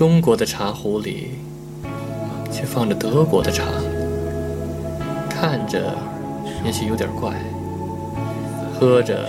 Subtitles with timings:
[0.00, 1.32] 中国的茶壶里
[2.50, 3.66] 却放着德国的茶，
[5.28, 5.94] 看着
[6.64, 7.34] 也许有点怪，
[8.72, 9.28] 喝着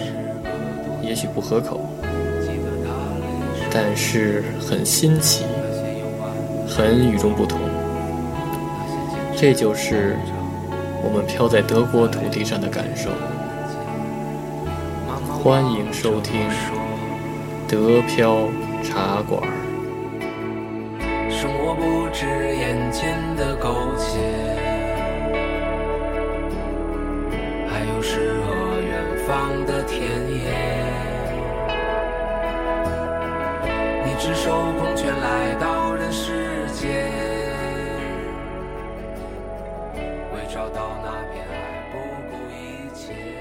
[1.04, 1.82] 也许不合口，
[3.70, 5.44] 但是很新奇，
[6.66, 7.60] 很与众不同。
[9.36, 10.16] 这就是
[11.04, 13.10] 我们飘在德国土地上的感受。
[15.28, 16.40] 欢迎收听
[17.68, 18.48] 德飘
[18.82, 19.61] 茶馆。
[21.76, 24.20] 不止眼前的苟且，
[27.68, 28.94] 还有诗和远
[29.26, 30.52] 方的田野。
[34.06, 37.10] 你赤手空拳来到人世间，
[40.34, 41.54] 为找到那片爱
[41.92, 41.98] 不
[42.30, 43.41] 顾一切。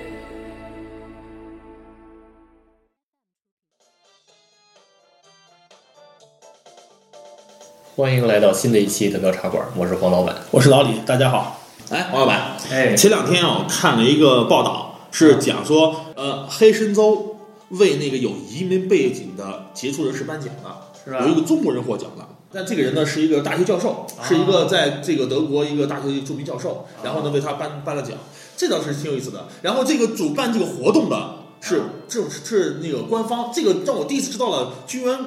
[7.96, 10.36] 欢迎来到新的一期德标茶馆，我是黄老板。
[10.52, 11.60] 我是老李，大家好。
[11.90, 17.36] 哎，黄老板，哎前两天啊，我看了一个报道，是讲说，呃，黑森州
[17.70, 20.70] 为那个有移民背景的杰出人士颁奖的，
[21.04, 22.28] 是吧有一个中国人获奖了。
[22.52, 28.12] 但这个人呢是一个大学教授，是一个在这个德国一个大学著名教授，然后呢为他颁颁了奖，
[28.56, 29.48] 这倒是挺有意思的。
[29.62, 35.18] 然后这个主办这个活动的是这是是那个官方，这个让我第一次知道了，居然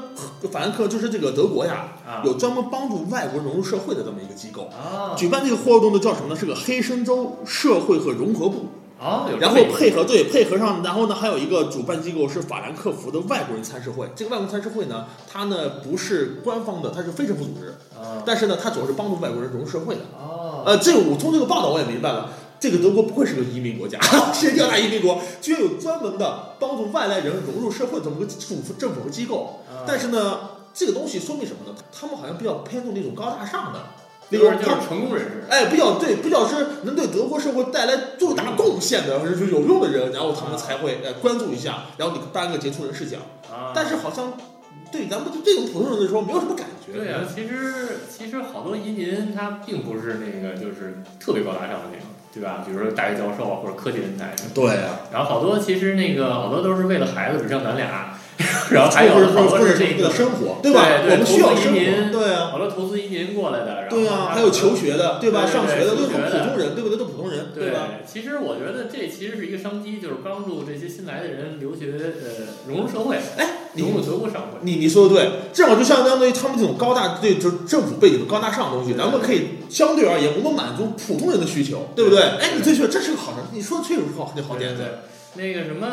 [0.52, 4.64] 法兰克就是这个德国呀，啊有专门帮助外国人融入社会的这么一个机构。
[4.64, 6.36] 啊举办这个活动的叫什么呢？
[6.36, 8.66] 是个黑森州社会和融合部，
[9.00, 14.10] 啊，然后配合对配合上，然后呢还有一个主办机构是法兰克福的外国人参事会。
[14.16, 20.02] 这个外国人参事会呢，它呢不是官方的，它是非政府组织，啊但是呢它主要是帮助外国人融入社会的。
[20.18, 22.30] 哦呃，这个我从这个报道我也明白了。
[22.64, 24.00] 这个德国不愧是个移民国家，
[24.34, 29.60] 世界第二大移民国，居然有专门的帮助外来人融入社会这么个政府政府和机构。
[29.68, 30.40] 啊但是呢，
[30.74, 31.78] 这个东西说明什么呢？
[31.92, 33.80] 他们好像比较偏重那种高大上的，
[34.30, 43.20] 那种他是成功人士，哎，比较对，比较是能对德国社会带来重大贡献的，或者是有用的人，然后他们才会呃关注一下，然后你颁个杰出人士奖。
[43.52, 44.32] 啊但是好像
[44.90, 46.94] 对咱们这种普通人来说没有什么感觉。
[46.94, 52.64] 对啊，其实其实好多移民他并不是那个就是特别高大上的那种，对吧？
[52.66, 58.18] 比如说大学教授啊或者科技人才，对啊，然后好多其实那个好多都是为了孩子，比如像咱俩，
[58.72, 65.46] 然后还有好多是这个生活，对吧我们需要移，民对啊，好多投资移民过来的，然后对啊，还有求学的，对吧？
[65.46, 66.98] 上学的都是普通人，对不对？
[66.98, 68.02] 都是普通人，对吧？？
[68.06, 73.84] 其实我觉得这其实是一个商机，就是帮助这些新来的人留学，呃，融入社会，哎，你。
[74.62, 82.20] 你你说的对，正好就相当于他们这种高大对，就是政府背景的高大上的东西，咱们可以相对而言，我们满足普通人的需求，对不对？
[82.20, 84.84] 对哎，你这确这是个好事，你说的确实是好好点子。
[85.36, 85.88] 对，那个什么，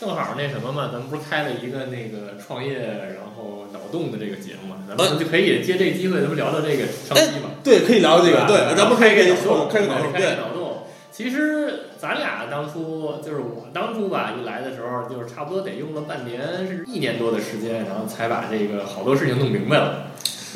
[0.00, 2.78] 正好那什么嘛，咱们不是开了一个那个创业
[3.16, 7.56] 然后脑洞的这个节目嘛，咱们就可以借这个机会，咱们聊聊这个商机嘛。
[7.62, 10.63] 对，可以聊这个，对，咱们可以给开个脑洞，开个脑洞，开对个脑洞。
[11.16, 20.06] 其实咱俩当初就是我当初吧，一来的时候就是差不多得用了半年，甚至一年多的时间，然后才把这个好多事情弄明白了。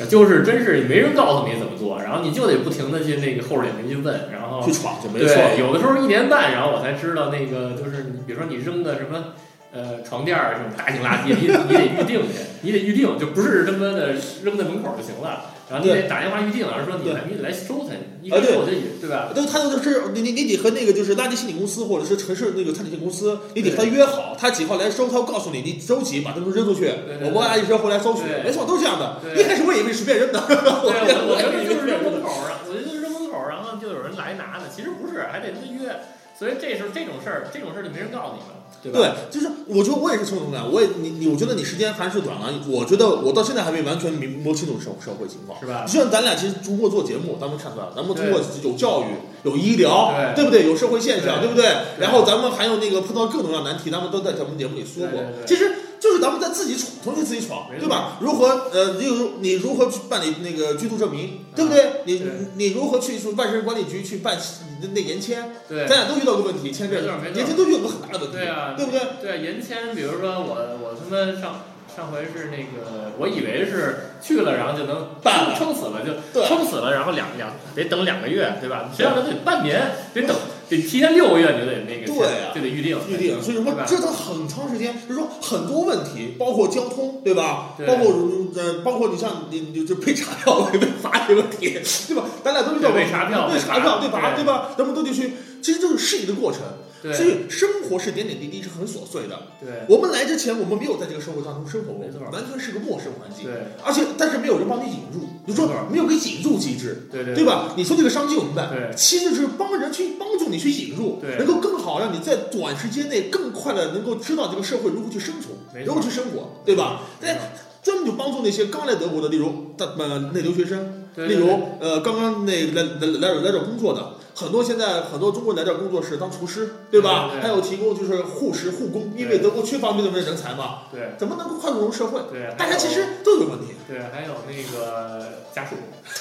[0.09, 5.33] 就是真是没人告诉你怎么做，然后你就得不停的去那个厚着脸皮去问，然后去闯去，没错。
[5.33, 9.35] 对，有的时候一年半，然后我才知道那个就是你，比如说你扔的什么
[9.71, 15.55] 呃床垫儿这种大型垃圾，你你得预定去，你得预定，就不是他妈的扔在门口就行了。
[15.69, 17.93] 然后你得打电话预定，然后说你来你得来收它，
[18.23, 19.29] 一啊对开始我就以对吧？
[19.33, 26.91] 对，他就是你你你得和那个就是垃圾清理公司或者是城市那个餐饮公司，你得和他约好，他几号来收，他会告诉你，你周几把他们扔出去，
[27.21, 28.21] 我们垃圾车回来收取。
[28.43, 29.21] 没错，都是这样的。
[29.37, 30.89] 一开始我以为随便扔的，我
[31.29, 32.01] 我觉得以为就是扔。
[32.03, 32.29] 门口
[32.65, 35.93] 我觉得就是扔门口，然后就有人来拿的，其实不是，还得跟他约。
[36.39, 45.59] 所以这时候这种事儿，这种事儿就没人告诉你们，对就是我觉得我也是从同感，我也你你，我觉得你时间还是短了，我觉得我到现在还没完全明摸清楚社社会情况。
[45.59, 45.83] 是吧？
[45.85, 49.05] 就像咱俩其实通过做节目，咱们看出来了，咱们通过有教育、
[49.43, 50.65] 有医疗，对不对？
[50.65, 51.65] 有社会现象，对对不对？
[51.99, 55.69] 然后咱们还有那个碰到各种各样的难题，咱们都在咱们节目里说过其实
[55.99, 58.17] 就是咱们在自己闯，重新自己闯对吧？
[58.21, 62.01] 如何呃，例如你如何去办理那个居住证明，对不对？
[62.05, 64.37] 你对你如何去说万事管理局去办
[64.79, 65.51] 你的那延签？
[65.67, 67.03] 对咱俩都遇到过问题，签证
[67.35, 69.01] 延签都遇到过很大的问题，对啊，对不对？
[69.21, 71.63] 对延签，比如说我我他妈上
[71.93, 78.89] 上回是那个，我以为是去了，然后就能办了撑死了就撑死了，然后两两得等两个月，对吧？
[78.95, 80.35] 谁让他得半年，得等
[80.69, 87.73] 得提前六个月，你就得那个对啊就得预定预定，所以说折腾很长时间，就是说很多问题，包括交通，对吧？
[87.77, 88.13] 对包括
[88.55, 92.23] 呃，包括你像你你就被查票会 被罚这个问题，对吧？
[92.43, 94.69] 咱俩都遇到过被查票被查票对罚，对对吧？
[94.77, 96.61] 咱们都得去，其实就是适应的过程。
[97.01, 97.13] 对。
[97.13, 99.37] 所以生活是点点滴滴，是很琐碎的。
[99.59, 99.85] 对。
[99.87, 103.45] 我们来之前，我们没有在这个社会当中生活过，完全是个陌生环境。
[103.45, 103.53] 对。
[103.83, 107.73] 而且但是没有人帮你引入，就说没有个引入机制，对对对吧？
[107.77, 108.95] 你说这个商机我明白，对。
[108.95, 111.37] 其实就是帮人去帮助你去引入，对。
[111.37, 117.01] 能够更好让你在短时间内更快的能够知道这个社会如何去生存，如何去生活，对吧？
[117.19, 117.35] 对
[117.81, 124.13] 专门就帮助那些刚来德国的，例如大呃那留学生，例如呃刚刚那来来来来这儿工作的。
[124.35, 127.29] 很多现在很多中国人来这儿工作是当厨师，对吧？
[127.41, 132.21] 还有提供就是护士、护工，因为德国缺乏这种人才嘛，对怎么能够快速融入社会？
[132.31, 135.75] 对，大家其实都有问题对，还有那个家属，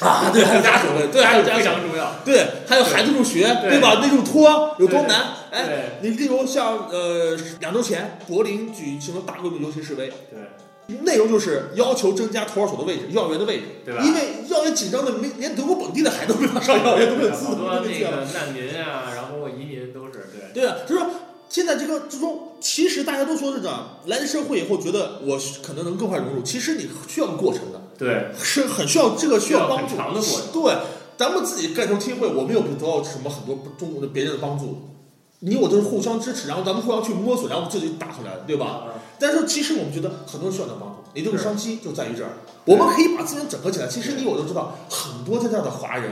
[0.05, 2.13] 啊，对，还有家属，对，还有 家非属，常重要。
[2.25, 4.01] 对，还有孩子入学，对对吧？
[4.03, 5.27] 那入托有多难？
[5.53, 10.09] 哎，你例如像呃两周前柏林举行了大规模游行示威，
[10.89, 20.53] 对内容就是要求增加托儿所的位置、幼儿园的位置，对吧因为幼紧张的没连德国本地的孩子都没法上幼儿园，都没有资好多都没有资格那个难民啊，然后移民都是对。
[20.55, 21.11] 对啊，就是说
[21.49, 30.75] 现在这个之中，其实大家都说是这样，来了社会以后觉得我可能能更快融入，其实你需要个过程的，对，是很需要这个需要帮助长的过程对，
[31.17, 34.83] 咱们自己盖头听会，我没有得到什么很多中国的别人的帮助，
[35.41, 38.85] 你我都是互相支持，然后咱们互相去摸索，然后自己打出来的，对吧？
[39.19, 42.31] 啊，但是其实我们觉得很多人需要你的帮助，你这个是商机就在于这儿，
[42.65, 43.87] 我们可以把资源整合起来。
[43.87, 46.11] 其实你我都知道，很多在这儿的华人，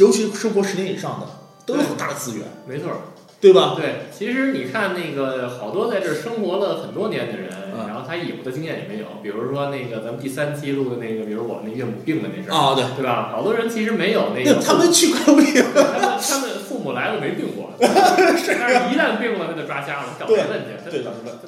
[0.00, 1.26] 尤其生活十年以上的，
[1.64, 2.96] 都有很大的资源，没错儿。
[3.38, 3.74] 对吧？
[3.76, 9.06] 对，其实你看那个好多在这儿生活了很多年的人，嗯然后他有的经验也没有。
[9.22, 13.28] 比如说那个咱们第三期录的那个，比如我那岳母病的那事儿，啊，对，对吧？
[13.30, 20.70] 好多人其实没有那个，他们去过病，对他们他们父母来了没病过， 但是一旦病了，他就抓瞎了，找没问题。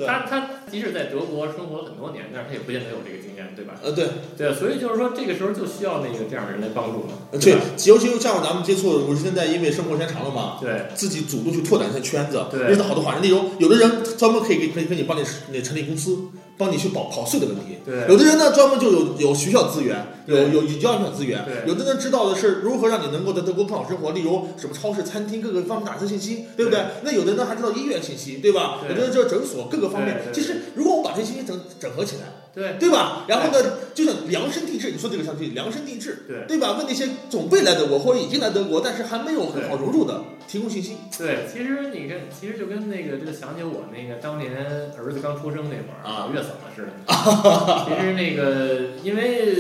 [0.05, 3.75] 他他他即使在德国生活很多年，但是他也不见得有这个经验，对吧？
[3.83, 7.15] 呃，对，对，所以就是说这个时候就需要那个这样的人来帮助嘛。
[7.31, 7.55] 对对，
[7.87, 13.23] 尤其像咱们接触，我是现在因为生活时间长了嘛，对自己主动去拓展一下圈子，认识好多华人。
[13.23, 16.19] 例如，有的人专门可以给可以给你帮你那成立公司，
[16.59, 17.79] 帮你去保跑税的问题。
[17.87, 19.97] 对有的人呢，专门就有有学校资源，
[20.27, 21.67] 有有有教育资源对。
[21.67, 26.81] 有的人知道的是如何让你能够在德国更好生活，例如什么超市、餐厅各个方面打听信息，对不对？
[27.03, 28.81] 那有的人还知道医院信息，对吧？
[28.83, 33.25] 对有的人知道诊所各个方面其实，如果我们把这些信息整整合起来，对对吧？
[33.29, 33.59] 然后呢，
[33.95, 36.77] 就像量身定制，你说这个上去量身定制，对对吧？
[36.79, 40.97] 为那些准备来德国或者已经来德国，但是还没有很好融入的，提供信息。
[41.17, 44.53] 对，其实你看，其实就跟那个，就想起我那个当年
[44.99, 46.89] 儿子刚出生那会儿啊月嫂似的。
[47.87, 49.57] 其实那个，因为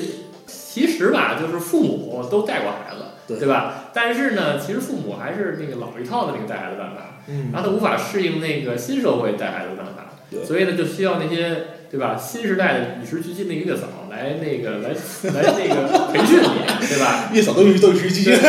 [0.46, 3.90] 其实吧，就是父母都带过孩子，对吧？
[3.92, 12.16] 但是呢，其实父母还是那个老一套的那个带孩子办法，嗯然后他无法适应那个新社会带孩子的办法，对所以呢，就需要那些对吧？
[12.16, 14.90] 新时代的与时俱进的个月嫂来那个来
[15.32, 17.30] 来那个培训你，对吧？
[17.32, 18.44] 月嫂都与都是机器，与时俱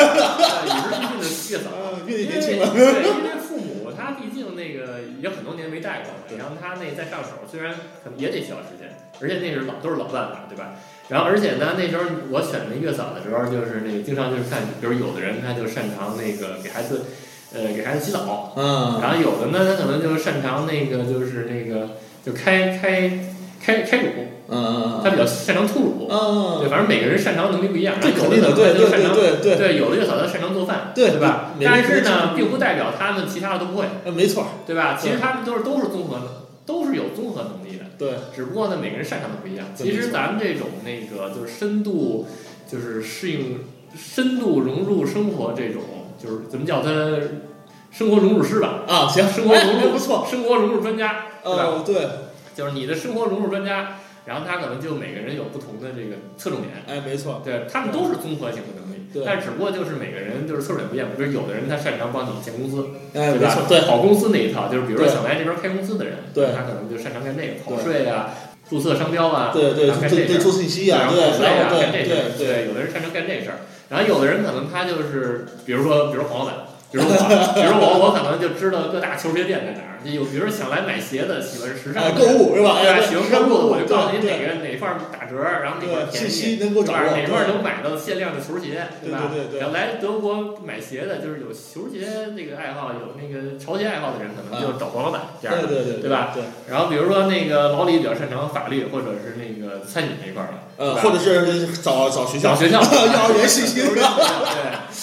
[1.08, 1.70] 进的月嫂。
[1.80, 2.74] 啊，越年轻了。
[2.74, 7.74] 对，因为父母他毕竟那个也很多年没带过了，然后他那再上手，虽然
[8.04, 8.92] 可能也得需要时间，
[9.22, 10.76] 而且那是老都是老办法，对吧？
[11.08, 17.06] 然后而且呢，那时候我选那月嫂的时候，就是那个经常就是看，比如有的人他就擅长那个给孩子，
[17.54, 21.90] 呃，给孩子洗澡，嗯然后有的呢，他可能就擅长那个就是那个
[22.24, 23.10] 就开开
[23.60, 24.10] 开开乳，
[24.50, 31.52] 嗯他比较擅长吐乳，嗯对，反正每个人擅长能力不一样，这肯定的，对对对对对，有的月嫂她擅长做饭，对对吧？
[31.64, 34.96] 但是呢，并不代表他们其他的都不会，呃，没错，对吧？
[35.00, 39.66] 其实他们都是都是综合的，都是有综合能力的，对，只不过呢，每个人擅长的不一样。
[39.76, 42.28] 其实咱们这种那个就是深度，
[42.72, 43.62] 就是适应
[43.98, 45.82] 深度融入生活这种，
[46.22, 46.90] 就是怎么叫它
[47.92, 48.82] 生活融入师吧？
[48.88, 51.84] 啊，行，生活融入哎不错，生活融入专家，对吧？
[52.56, 56.84] 就是你的生活融入专家，然后他可能就每个人有不同的这个侧重点。
[56.88, 61.08] 哎，没错，对他们都是综合性的能力，对但只不过就是每个人就是侧重点不一样。
[61.16, 63.70] 比如有的人他擅长帮你建公司，哎，对吧没错，？
[63.70, 68.36] 对，跑公司那一套，就是比如说对想来这边开公司的人，对他可能就擅长干这个，跑税啊、
[68.70, 72.36] 注册商标啊，对对干这事儿对对，做信息啊，然后对，报税啊，干这事儿。
[72.38, 76.56] 对对对，对，有的人擅长干这事儿，然后有的人可能他就是，比如说，比如黄老板。
[76.92, 77.14] 比如我，
[77.54, 79.86] 比如我，我可能就知道各大球鞋店在哪儿。
[80.00, 82.80] 就有，比如说想来买鞋的，喜欢时尚购物是吧？
[82.82, 87.04] 对喜欢购物的，我就告诉你哪个哪块儿打折，然后哪块，便宜，信息能够对吧？
[87.12, 89.28] 哪块儿能买到限量的球鞋，对吧？
[89.28, 95.68] 对对对来德国买鞋的，就是有球鞋那个爱好，有那个潮鞋爱好的人，可能就找黄老板这样的。
[95.68, 96.32] 对对对对吧？
[96.34, 104.00] 对，然后比如说那个老李比较擅长法律或者是那个餐饮这一块儿的，呃，或者是找找学校，找学校、幼儿园信息对，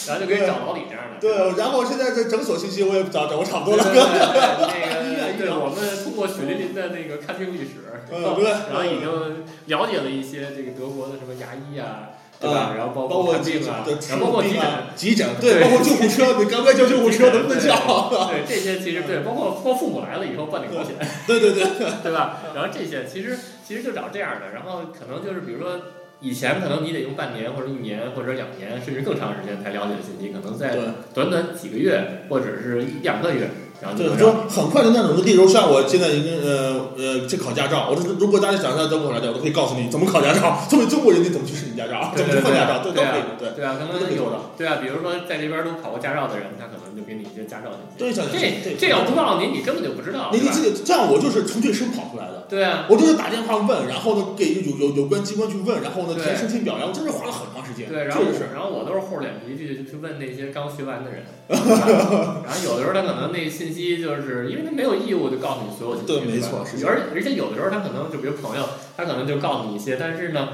[0.07, 1.21] 然后就可以找老李这样的。
[1.21, 7.83] 对，然后现在这诊所信息我也找找我差不多了，对对，那个 对我们通过血淋淋的那个看病历史，
[8.13, 12.75] 嗯对然后已经了解了一些这个德国的什么牙医啊，对吧？
[12.77, 14.63] 然后包包括看病啊对，然后包括急诊。
[14.95, 17.75] 急诊，对对，包括救护车，你赶快叫救护车能不能叫？
[18.31, 20.95] 对这些其实对，包括包括父母来了以后办理保险，
[21.27, 21.65] 对对对，
[22.03, 22.43] 对 吧？
[22.55, 25.81] 然后这些其实其实就找这样的，然后可能就是比如说
[26.21, 30.77] 以前可能你得用半年或者一年或者两年甚至更长时间才了解的信息，可能在
[31.13, 33.49] 短短几个月或者是一两个月，
[33.81, 43.47] 然后对，就就很快的那种，例如像我现在已经呃呃去考驾照，我说如果大家想在德国考驾照，我都可以告诉你怎么考驾照， 作为中国人你怎么去申请驾照，怎么去换驾照，对，都对可以的，对。
[43.57, 47.97] 对啊，刚刚有都可以做到对啊，比如说在这边都考过驾照的人，他可能就给你一些驾照信息。
[47.99, 52.49] 对，像这这要不告诉你，你根本就不知道，你这个这样，我就是从最深跑出来的。
[52.49, 57.89] 对啊，我就是打电话问，然后呢给有有有关机关去问，然后呢填申请表，然后真是花了很长时间。
[57.89, 58.49] 对，然后就是。
[58.55, 68.65] 然后我都是厚着脸皮去去问那些刚学完的人，然后有的时候他可能那信息就是因为他没有义务就告诉你所有信息，对没错是这而而且有的时候他可能就比如朋友，
[68.97, 70.49] 他可能就告诉你一些，但是呢，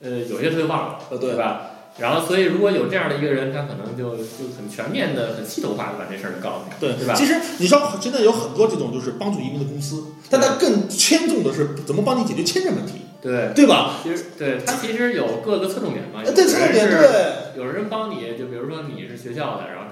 [0.00, 1.70] 呃，有些他就忘了，呃，对，吧？
[1.98, 7.14] 然后，所以如果有这样的一个人，他可能就就很全面的、很系统化的把这事儿就告诉你，对对吧？
[7.14, 13.94] 其实你知道，现在有很多这种就是帮助移民的公司，但它更偏重的是怎么帮你解决签证问题，对，对吧？
[14.02, 19.85] 其实对他其实有各个侧重点嘛，有呃对，侧重点人是对，有人帮你，就比如说你是学校的，然后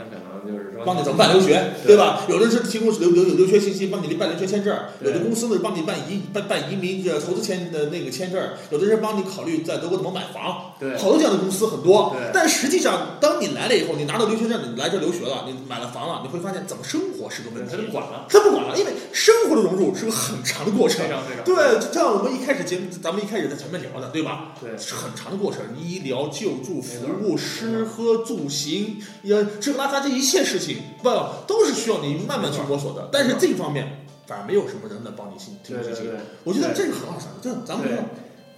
[0.47, 2.25] 就是说帮你怎么办留学，对对吧？
[2.29, 10.73] 有的是提供留留留学信息，帮你办留学签证；有的公司呢帮你办移办办移民呃投资签的那个签证；有的人帮你考虑在德国怎么买房。
[10.79, 12.31] 对好多这样的公司很多对。
[12.35, 17.93] 但实际上，当你来了以后，你拿到留学证，你来这留学了，你买了房了，你会发现怎么生活是个问题他不。
[17.95, 21.09] 管了，他不管了，因为生活的融入是个很长的过程非。
[21.09, 24.53] 常非常对，就像我们一开始节目，咱们一开始在前面聊的，对吧？
[24.61, 28.99] 对是很长的过程，医疗、救助、服务、吃喝住行，
[29.29, 31.09] 呃，吃喝拉撒这一切事情，不
[31.47, 33.09] 都是需要你慢慢去摸索的。
[33.13, 36.03] 但是这一方面反而没有什么人能帮你心提供信息。
[36.03, 36.21] 对对对。
[36.43, 37.97] 我觉得这个很好想，这咱们对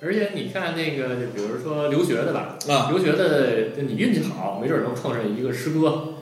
[0.00, 6.14] 而且你看那个，就比如说留学的吧，啊，留学的，就你运气好，没准能碰上一个师哥，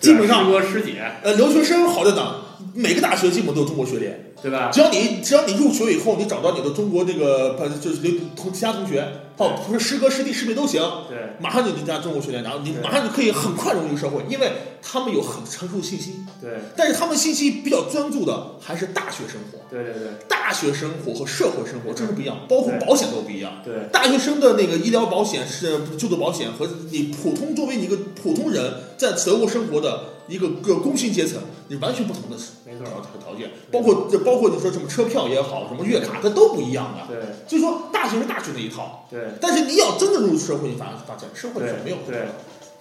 [0.00, 2.36] 基本上师哥师姐，呃，留学生好在哪？
[2.74, 4.70] 每个大学基本都有中国学联，对吧？
[4.72, 9.06] 只要你只要你入学以后，你找到你的中国这个呃就是留同其他同学，
[9.36, 11.18] 哦，不是师哥师弟师妹都行，对。
[11.40, 16.50] 马上就加中国学联，然后你马上就可以很快融入社会，因为他们有很成熟的信心，对。
[16.76, 19.58] 但是他们信息比较专注的还是大学生活。
[19.70, 20.12] 对对对。
[20.28, 23.62] 大学生活和社会生活真是不一样，包括保险都不一样。
[23.64, 23.74] 对。
[23.92, 32.84] 大学生的那个医疗保险是就诊保险和你普通作为你一个普通人在德国生活的一个个工薪阶层，你完全不同的没错。
[32.84, 37.14] 条条件，包括这包括你说什么车票也好，什么月卡，它都不一样的。
[37.14, 37.22] 对。
[37.48, 39.20] 所以说大学是大学那一套，对。
[39.40, 42.28] 但是你要真的入社会，你反而发现社会是没有对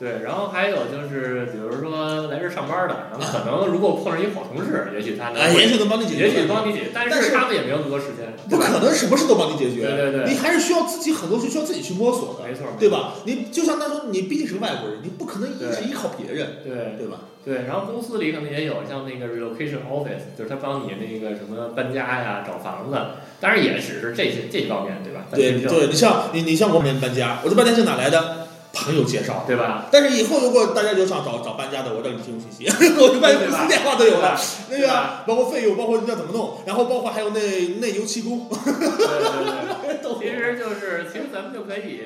[0.01, 8.57] 对，然后还有就是，比如说来这上班的，然后可能如果碰上一好同事，也许他能哎，也许能帮你解决，也许帮你解决，但是他们也没有那么多时间，不？
[8.57, 10.33] 可能什么事都帮你解决，对对对。
[10.33, 13.13] 你还是需要自己很多事需要自己去摸索的，没错，对吧？
[13.25, 16.97] 你就像他说，你毕竟是个外国人，你不可能一直依靠别人，对。
[16.97, 17.19] 对吧？
[17.43, 22.97] 对，然后公司里可能也有像那个 relocation office，就是他帮你那个什么搬家呀、找房子，
[23.39, 25.25] 当然也只是这些这些方面，对吧？
[25.33, 28.47] 对对，你像你你像我们搬家，我这搬家是哪来的？
[28.73, 29.43] 朋友介绍。
[29.45, 29.87] 对吧？
[29.91, 32.65] 但是以后如果大家就想找找搬家的，我让你提供信息，
[33.01, 35.23] 我就搬公司电话都有了，那个对吧？
[35.27, 37.39] 包括费用，包括要怎么弄，然后包括还有那
[37.81, 39.90] 那油漆工，对对对。
[40.21, 42.01] 都其实就是，其实咱们就可以，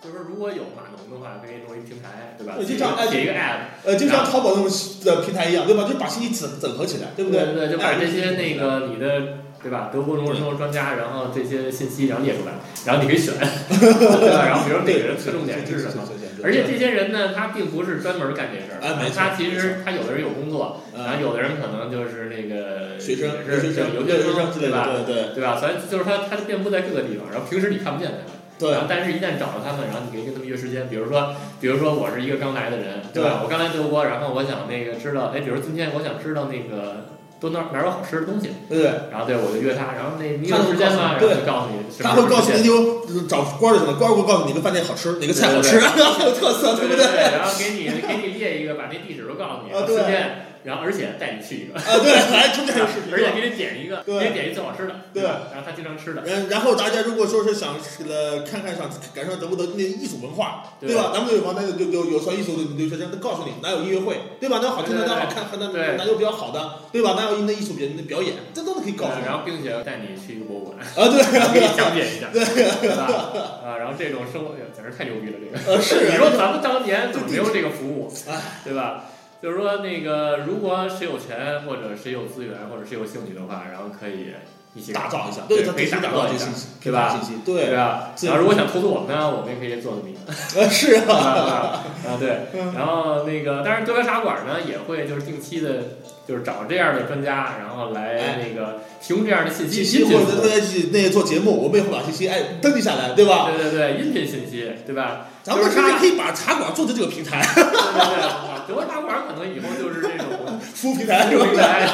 [0.00, 2.54] 就是如果有码农的话，可以弄一平台，对吧？
[2.56, 4.70] 对就像哎写一个 app，呃，就像淘宝那种
[5.04, 5.84] 的平台一样，对吧？
[5.90, 7.44] 就把信息整整合起来，对不对？
[7.46, 12.52] 对对，就把这些那哎个你的对吧，德国农生活专家，然后这些信息然后列出来，
[12.86, 13.34] 然后你可以选，
[13.68, 14.46] 对吧？
[14.46, 16.04] 然后比如说每个人侧重点是什么？
[16.42, 24.86] 而且这些人呢，他并不是专门干这事儿，哎他其实他有的人有工作，然后嗯，有的人可能就是那个学生、也是留学生、留留学学生对吧？
[24.86, 25.56] 的，对对对吧？
[25.58, 28.32] 所以就是他，他遍布在各个地方，然后平时你看不见他。
[28.58, 33.40] 对然后，但是一旦找到他们，然后你可以跟他们约时间，比如说，比如说我是一个刚来的人，对吧？
[33.44, 37.06] 我刚来德国，然后我想那个知道，哎，比如今天我想知道那个
[37.40, 38.90] 多哪儿哪儿有好吃的东西，对对。
[39.10, 41.16] 然后对我就约他，然后那你有时间吗？
[41.20, 47.04] 然告诉你后就告诉你他会告诉你就找官儿就行了，官儿会告诉你哪个饭店好吃，哪个菜好吃，对 很有特色，不对不对，
[47.38, 55.22] 然后给你给你列一个，把那地址都告诉你，啊对时间，然后而且带你去一个，啊，对，还中间有视频，而且给你点一个，给你点一最好吃的，对？
[55.22, 57.76] 然后他经常吃的，嗯，然后大家如果说是想
[58.08, 61.10] 呃看看想感受德国的那艺术文化，对对吧？
[61.14, 64.58] 咱们有房，那有有有说艺术的留学生，他告诉你哪有音乐会，对吧？
[64.58, 67.14] 哪有好听的，哪有好看，哪对哪有比较好的，对吧？
[67.16, 69.24] 哪有那艺术表表演，这都是可以告诉你。
[69.24, 70.78] 然后并且带你去一个博物馆。
[70.78, 73.32] 啊，对，然 后给你讲解一下， 对吧？
[73.64, 75.72] 啊，然后这种生活简直太牛逼了，这个。
[75.72, 79.04] 呃是你说咱们当年怎么没有这个服务哎，对吧？
[79.42, 84.34] 就是说那个，如果谁有钱，或者谁有资源，或者谁有兴趣的话，然后可以
[84.74, 88.10] 一起打造一下，对，他可以打打造一下这信息，对吧信息，对对，吧？
[88.22, 92.48] 然后如果想投资我们呢，我们也可以做这么一个，呃 是啊，啊啊对。
[92.74, 103.48] 然后那个，但是德国茶馆呢也会就是定期的就是找这样的专家，然后来哎那个提供这样的信息，信息或者大家那做节目，我们也会把信息哎登记下来，对吧？
[103.56, 105.26] 对对对，音频信息，对吧？
[105.42, 111.44] 咱们甚至可以把茶馆做成这个平台，对对对，德国大馆可能以后就是这种 服务平台是吧？
[111.46, 111.88] 平台，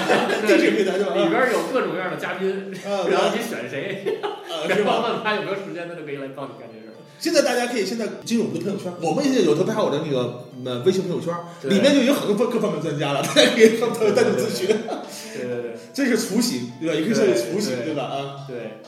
[0.47, 1.15] 定制对，平台是吧？
[1.15, 4.19] 里边有各种各样的嘉宾，啊， 然后你选谁？
[4.69, 6.99] 然后问他有没有时间，他就可以来帮你干这事儿。
[7.21, 11.33] 现在大家可以现在进入我们的朋友圈，我们现在有头拍我的那个呃微信朋友圈，
[11.71, 16.95] 里面就有很多各方面专家了，大家可以他们带动咨询，对对对这是雏形，对吧？
[16.95, 18.03] 也可以说是雏形，对对吧？
[18.03, 18.81] 啊，对，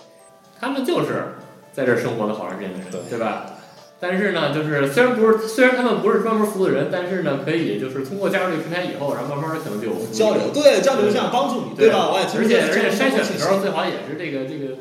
[0.61, 1.37] 他们就是
[1.73, 3.56] 在这儿生活了好长时间的人，对对吧？
[3.99, 12.11] 但是呢，就是虽然不是，虽然他们不是专门服务的人，但是呢，可以就是通过加入这个平台以后，然后慢慢的可能就有交流，对交流这样帮助你，对吧？
[12.13, 14.79] 我也而且而且筛选的时候最好也是这个这个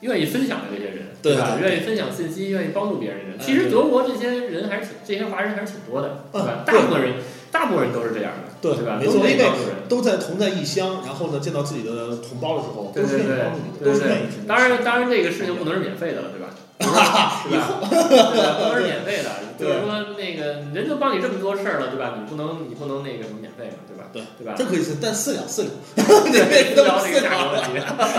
[0.00, 1.58] 愿意分享的这些人，对吧？
[1.60, 3.38] 愿意分享信息，愿意帮助别人的人。
[3.38, 6.64] 哎其实德国这些人还是挺，这些华人还是挺多的，对吧嗯？
[6.66, 7.14] 大部分人，
[7.50, 9.00] 大部分人都是这样的，对吧？
[9.02, 9.88] 都是愿意没错因为帮人。
[9.88, 14.24] 都在同在异乡，然后呢，见到自己的同胞的时候，都是对对对愿意帮助你的，对对都是愿意。
[14.46, 16.48] 当然，当然这个事情不能是免费的了，对吧？
[16.80, 17.78] 是吧？
[17.90, 22.14] 不能是免费的，就是说那个人都帮你这么多事儿了，对吧？
[22.18, 23.99] 你不能你不能那个什么免费嘛，对吧？
[24.12, 24.54] 对对吧？
[24.56, 27.70] 这可以是，但私聊私聊，对， 这聊这个私了，价格问题。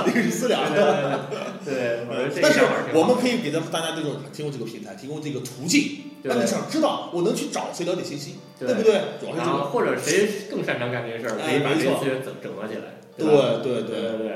[0.05, 0.59] 这个是私聊。
[1.63, 2.61] 对对但是
[2.93, 5.81] 我们可以给大大家这种提供这个平台，提供这个途径，
[6.23, 9.01] 对让你想知道，我能去找谁了解信息，对对不对？
[9.19, 9.63] 主要是这个。
[9.71, 13.25] 或者谁更擅长干这些事儿，可以把这些资源整整合起来，对？
[13.27, 14.31] 对对对对。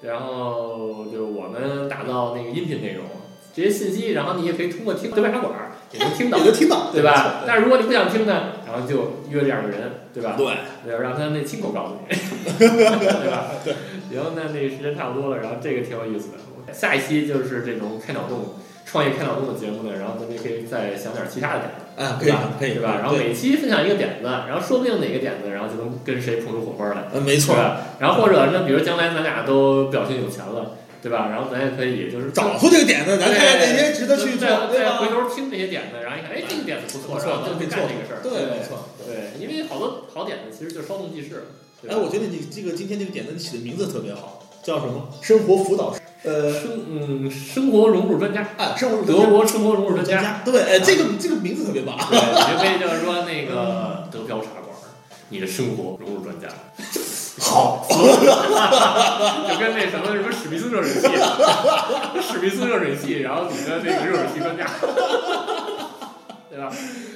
[0.00, 3.04] 然后就是我们打造那个音频内容，
[3.52, 7.42] 这些信息，然后你也可以通过听对外茶馆儿也能听到也，能听到，对吧？
[7.46, 9.80] 但是如果你不想听呢，然后就约两个人，
[10.12, 10.34] 对吧？
[10.36, 10.46] 对，
[10.84, 12.16] 对，让他那亲口告诉你，
[12.58, 13.50] 对吧？
[13.64, 13.74] 对。
[14.10, 16.72] 行，那那个时间差不多了，然后这个挺有意思的。
[16.72, 18.54] 下一期就是这种开脑洞、
[18.84, 22.02] 创业开脑洞的节目呢，然后咱们也可以再想点其他的点子。
[22.02, 22.42] 啊，可以对吧？
[22.58, 22.96] 可以，对吧？
[23.00, 27.80] 然后每期分享一个点子，然后说不定哪个点子，然后就能跟谁碰出火花来，嗯，没错，对吧？
[27.98, 31.28] 然后或者那，比如将来咱俩都表现有钱了，对吧？
[31.30, 38.20] 然后咱也可以就是找出这个点子，咱看看哪些值得去做，对回头听这些点子，然后一看，哎，这个点子不错，不错然后就去干这个事儿。
[38.22, 38.88] 对，没错。
[39.06, 41.46] 对，因为好多好点子其实就稍纵即逝。
[41.80, 45.08] 对哎，我觉得你这个今天这个点子你起的名字特别好，叫什么？
[45.22, 50.42] 生活辅导师，呃，生嗯生活融入专家，哎，生活德国生活融入专家。
[50.44, 54.74] 对，哎，这个这个名字特别棒，对，你可以就是说那个德标茶馆，
[55.28, 56.48] 你的生活融入专家。
[57.40, 61.08] 好， 就跟那什么什么史密斯热水器，
[62.20, 64.66] 史密斯热水器，然后你的那个热水器专家，
[66.50, 66.70] 对吧？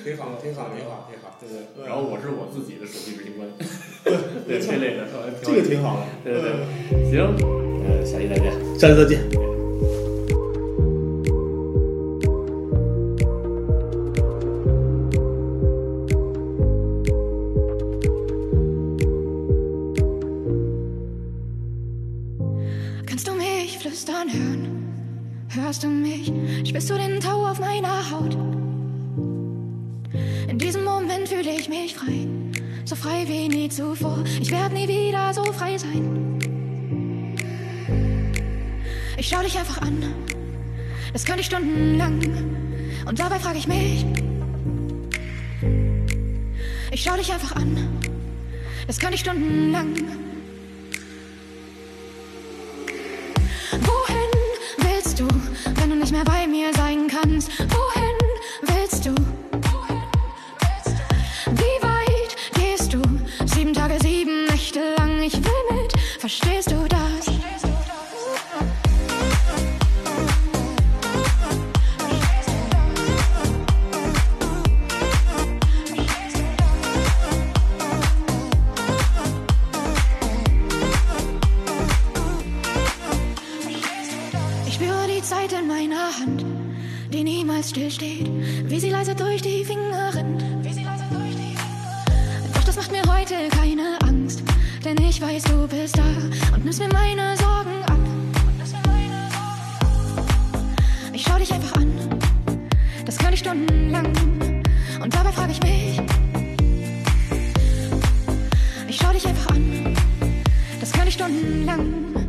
[0.04, 1.86] 挺好，挺好，挺好，挺好，对对。
[1.86, 3.48] 然后我是我自己的首席执行官，
[4.46, 6.42] 对这类的，呃 这个挺好的，对对
[6.90, 7.34] 对，行，
[7.86, 8.52] 呃，下期再见。
[8.78, 9.61] 下期再见。
[25.82, 26.32] Du mich?
[26.64, 28.36] Spürst du den Tau auf meiner Haut?
[30.48, 32.28] In diesem Moment fühle ich mich frei,
[32.84, 34.22] so frei wie nie zuvor.
[34.40, 36.38] Ich werde nie wieder so frei sein.
[39.16, 40.04] Ich schau dich einfach an,
[41.12, 42.20] das könnte ich stundenlang.
[43.04, 44.06] Und dabei frage ich mich,
[46.92, 47.88] ich schau dich einfach an,
[48.86, 49.96] das könnte ich stundenlang.
[53.80, 54.41] Wohin
[55.82, 57.50] wenn du nicht mehr bei mir sein kannst?
[57.58, 58.16] Wohin
[58.62, 59.12] willst du?
[61.50, 63.02] Wie weit gehst du?
[63.46, 65.20] Sieben Tage, sieben Nächte lang.
[65.20, 65.92] Ich will mit.
[66.20, 66.86] Verstehst du
[93.22, 94.42] heute keine Angst,
[94.84, 96.02] denn ich weiß, du bist da
[96.54, 97.98] und nimmst mir meine Sorgen ab.
[101.12, 101.92] Ich schau dich einfach an,
[103.06, 104.12] das kann ich stundenlang.
[105.00, 106.00] Und dabei frage ich mich,
[108.88, 109.94] ich schau dich einfach an,
[110.80, 112.28] das kann ich stundenlang.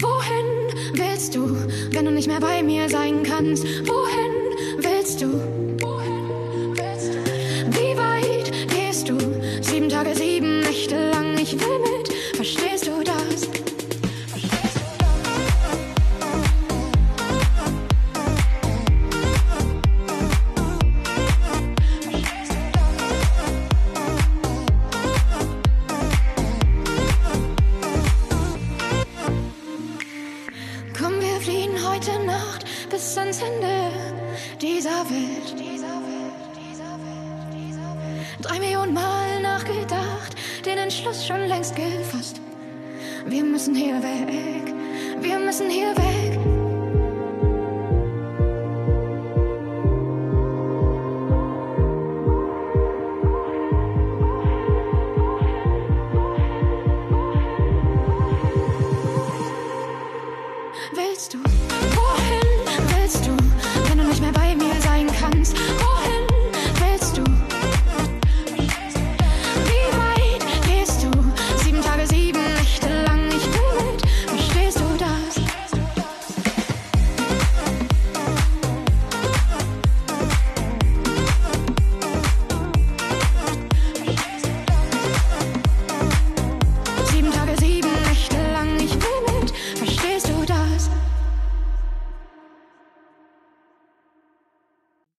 [0.00, 1.56] Wohin willst du,
[1.90, 3.64] wenn du nicht mehr bei mir sein kannst?
[3.86, 5.63] Wohin willst du?